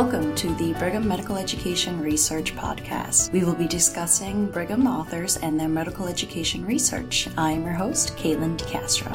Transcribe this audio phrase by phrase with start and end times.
[0.00, 3.32] Welcome to the Brigham Medical Education Research Podcast.
[3.32, 7.28] We will be discussing Brigham authors and their medical education research.
[7.36, 9.10] I am your host, Caitlin DeCastro.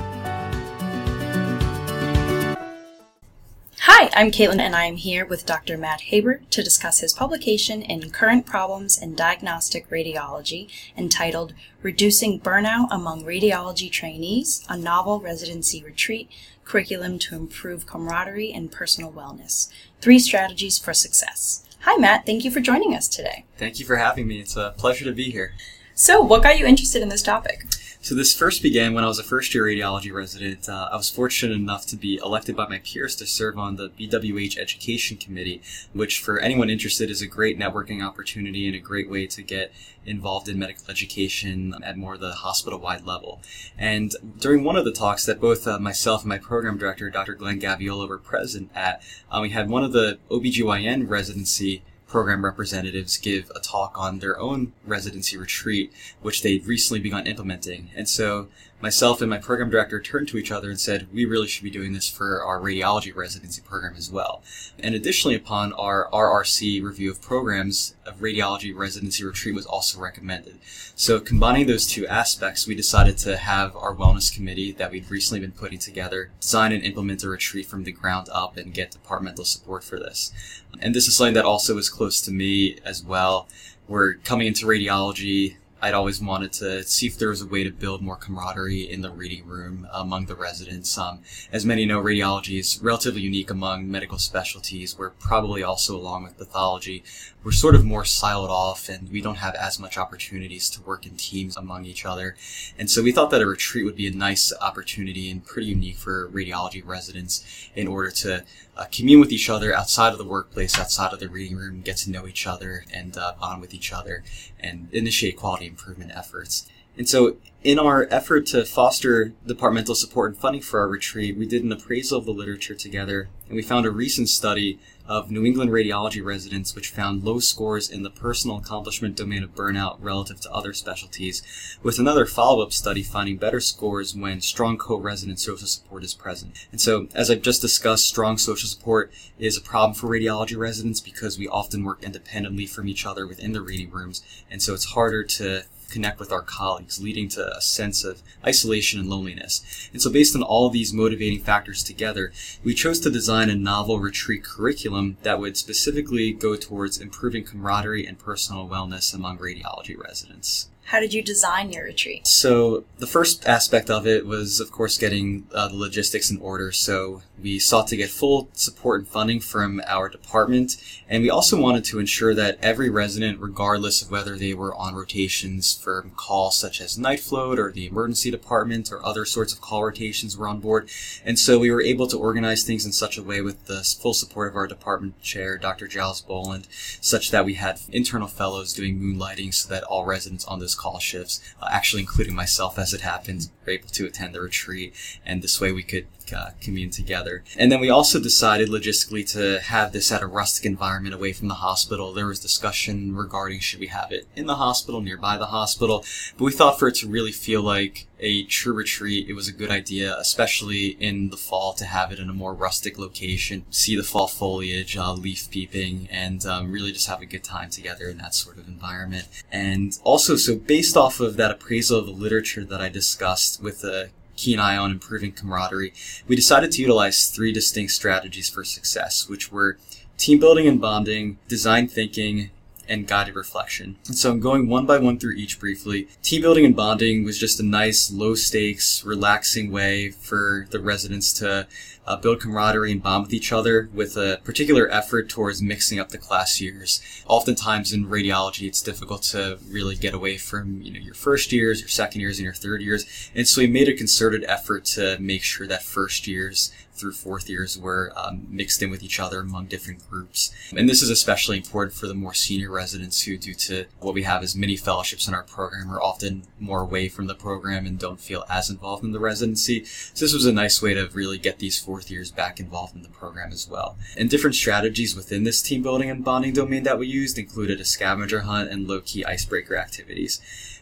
[3.79, 5.77] Hi, I'm Caitlin, and I am here with Dr.
[5.77, 12.89] Matt Haber to discuss his publication in Current Problems in Diagnostic Radiology entitled Reducing Burnout
[12.91, 16.29] Among Radiology Trainees, a Novel Residency Retreat
[16.65, 19.69] Curriculum to Improve Camaraderie and Personal Wellness
[20.03, 21.63] Three Strategies for Success.
[21.83, 22.25] Hi, Matt.
[22.25, 23.45] Thank you for joining us today.
[23.57, 24.41] Thank you for having me.
[24.41, 25.53] It's a pleasure to be here.
[25.95, 27.63] So, what got you interested in this topic?
[28.03, 30.67] So this first began when I was a first year radiology resident.
[30.67, 33.91] Uh, I was fortunate enough to be elected by my peers to serve on the
[33.91, 35.61] BWH Education Committee,
[35.93, 39.71] which for anyone interested is a great networking opportunity and a great way to get
[40.05, 43.41] involved in medical education at more of the hospital-wide level.
[43.77, 47.35] And during one of the talks that both uh, myself and my program director, Dr.
[47.35, 51.83] Glenn Gaviola, were present at, uh, we had one of the OBGYN residency
[52.13, 57.89] program representatives give a talk on their own residency retreat, which they've recently begun implementing.
[57.95, 58.49] And so
[58.83, 61.71] myself and my program director turned to each other and said, we really should be
[61.71, 64.43] doing this for our radiology residency program as well.
[64.77, 70.59] And additionally, upon our RRC review of programs, a radiology residency retreat was also recommended.
[70.95, 75.39] So combining those two aspects, we decided to have our wellness committee that we'd recently
[75.39, 79.45] been putting together design and implement a retreat from the ground up and get departmental
[79.45, 80.33] support for this.
[80.81, 83.47] And this is something that also is close to me as well.
[83.87, 87.69] We're coming into radiology I'd always wanted to see if there was a way to
[87.69, 90.97] build more camaraderie in the reading room among the residents.
[90.97, 91.19] Um,
[91.51, 94.97] as many know, radiology is relatively unique among medical specialties.
[94.97, 97.03] We're probably also, along with pathology,
[97.43, 101.05] we're sort of more siloed off and we don't have as much opportunities to work
[101.05, 102.37] in teams among each other.
[102.79, 105.97] And so we thought that a retreat would be a nice opportunity and pretty unique
[105.97, 108.45] for radiology residents in order to
[108.77, 111.97] uh, commune with each other outside of the workplace, outside of the reading room, get
[111.97, 114.23] to know each other and uh, bond with each other
[114.59, 116.69] and initiate quality improvement efforts.
[116.97, 121.45] And so, in our effort to foster departmental support and funding for our retreat, we
[121.45, 125.45] did an appraisal of the literature together, and we found a recent study of New
[125.45, 130.39] England radiology residents which found low scores in the personal accomplishment domain of burnout relative
[130.41, 131.41] to other specialties,
[131.81, 136.67] with another follow-up study finding better scores when strong co-resident social support is present.
[136.71, 140.99] And so, as I've just discussed, strong social support is a problem for radiology residents
[140.99, 144.21] because we often work independently from each other within the reading rooms,
[144.51, 148.99] and so it's harder to connect with our colleagues, leading to a sense of isolation
[148.99, 149.89] and loneliness.
[149.93, 152.33] And so, based on all these motivating factors together,
[152.63, 158.05] we chose to design a novel retreat curriculum that would specifically go towards improving camaraderie
[158.05, 160.69] and personal wellness among radiology residents.
[160.85, 162.27] How did you design your retreat?
[162.27, 166.71] So, the first aspect of it was, of course, getting uh, the logistics in order.
[166.71, 170.77] So, we sought to get full support and funding from our department,
[171.09, 174.93] and we also wanted to ensure that every resident, regardless of whether they were on
[174.93, 179.61] rotations for calls such as night float or the emergency department or other sorts of
[179.61, 180.89] call rotations, were on board.
[181.25, 184.13] And so, we were able to organize things in such a way with the full
[184.13, 185.87] support of our department chair, Dr.
[185.87, 186.67] Giles Boland,
[187.01, 190.81] such that we had internal fellows doing moonlighting so that all residents on this those
[190.81, 194.93] call shifts, uh, actually including myself as it happened, were able to attend the retreat,
[195.25, 197.43] and this way we could uh, commune together.
[197.57, 201.47] And then we also decided logistically to have this at a rustic environment away from
[201.47, 202.13] the hospital.
[202.13, 206.05] There was discussion regarding should we have it in the hospital, nearby the hospital,
[206.37, 209.51] but we thought for it to really feel like a true retreat, it was a
[209.53, 213.97] good idea, especially in the fall, to have it in a more rustic location, see
[213.97, 218.07] the fall foliage, uh, leaf peeping, and um, really just have a good time together
[218.07, 219.27] in that sort of environment.
[219.51, 223.81] And also, so based off of that appraisal of the literature that I discussed with
[223.81, 225.93] the keen eye on improving camaraderie,
[226.27, 229.77] we decided to utilize three distinct strategies for success, which were
[230.17, 232.51] team building and bonding, design thinking,
[232.87, 233.97] and guided reflection.
[234.03, 236.07] So I'm going one by one through each briefly.
[236.21, 241.33] Team building and bonding was just a nice, low stakes, relaxing way for the residents
[241.33, 241.67] to
[242.05, 246.09] uh, build camaraderie and bond with each other with a particular effort towards mixing up
[246.09, 247.01] the class years.
[247.27, 251.79] Oftentimes in radiology, it's difficult to really get away from, you know, your first years,
[251.79, 253.31] your second years, and your third years.
[253.33, 257.49] And so we made a concerted effort to make sure that first years through fourth
[257.49, 260.53] years were um, mixed in with each other among different groups.
[260.75, 264.23] And this is especially important for the more senior residents who, due to what we
[264.23, 267.99] have as mini fellowships in our program, are often more away from the program and
[267.99, 269.83] don't feel as involved in the residency.
[269.85, 273.01] So this was a nice way to really get these fourth years back involved in
[273.01, 273.97] the program as well.
[274.17, 277.85] And different strategies within this team building and bonding domain that we used included a
[277.85, 280.41] scavenger hunt and low-key icebreaker activities.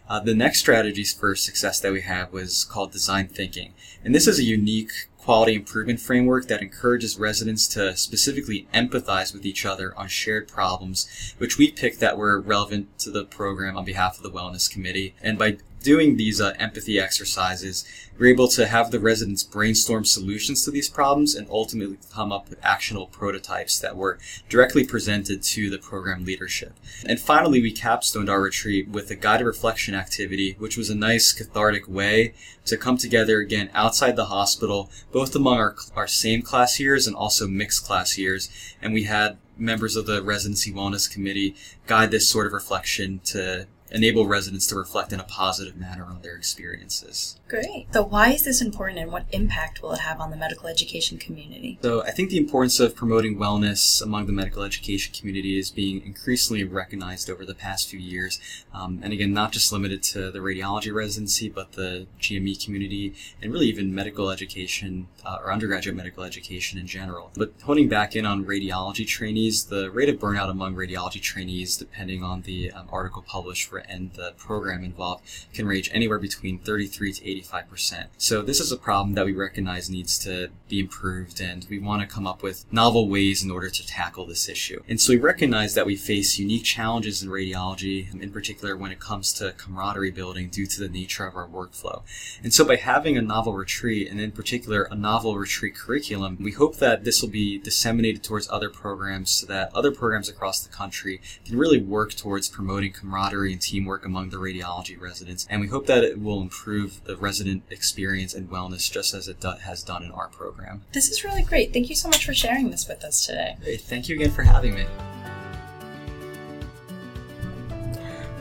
[0.10, 3.74] Uh, the next strategies for success that we have was called design thinking.
[4.04, 4.92] And this is a unique
[5.22, 11.36] quality improvement framework that encourages residents to specifically empathize with each other on shared problems,
[11.38, 15.14] which we picked that were relevant to the program on behalf of the Wellness Committee.
[15.22, 17.86] And by doing these uh, empathy exercises,
[18.18, 22.50] we're able to have the residents brainstorm solutions to these problems and ultimately come up
[22.50, 26.74] with actionable prototypes that were directly presented to the program leadership.
[27.06, 31.32] And finally, we capstoned our retreat with a guided reflection activity, which was a nice
[31.32, 32.34] cathartic way
[32.66, 37.16] to come together again outside the hospital, both among our, our same class years and
[37.16, 38.50] also mixed class years.
[38.82, 41.56] And we had members of the residency wellness committee
[41.88, 46.22] guide this sort of reflection to enable residents to reflect in a positive manner on
[46.22, 47.40] their experiences.
[47.48, 47.88] Great.
[47.92, 51.18] So, why is this important and what impact will it have on the medical education
[51.18, 51.78] community?
[51.82, 56.02] So, I think the importance of promoting wellness among the medical education community is being
[56.06, 58.40] increasingly recognized over the past few years.
[58.74, 63.52] Um, and again, not just limited to the radiology residency, but the GME community and
[63.52, 67.32] really even medical education uh, or undergraduate medical education in general.
[67.36, 72.24] But honing back in on radiology trainees, the rate of burnout among radiology trainees, depending
[72.24, 75.24] on the um, article published for and the program involved
[75.54, 78.08] can range anywhere between 33 to 85%.
[78.18, 82.02] So this is a problem that we recognize needs to be improved and we want
[82.02, 84.82] to come up with novel ways in order to tackle this issue.
[84.88, 89.00] And so we recognize that we face unique challenges in radiology, in particular when it
[89.00, 92.02] comes to camaraderie building due to the nature of our workflow.
[92.44, 96.52] And so by having a novel retreat and in particular a novel retreat curriculum, we
[96.52, 100.70] hope that this will be disseminated towards other programs so that other programs across the
[100.70, 105.68] country can really work towards promoting camaraderie and teamwork among the radiology residents, and we
[105.68, 109.82] hope that it will improve the resident experience and wellness just as it do- has
[109.82, 110.82] done in our program.
[110.92, 111.72] This is really great.
[111.72, 113.56] Thank you so much for sharing this with us today.
[113.64, 113.82] Great.
[113.82, 114.86] Thank you again for having me.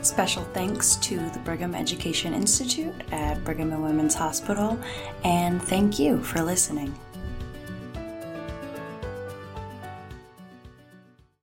[0.01, 4.77] Special thanks to the Brigham Education Institute at Brigham and Women's Hospital,
[5.23, 6.93] and thank you for listening.